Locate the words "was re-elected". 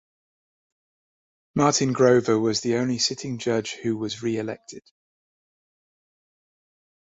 3.95-4.81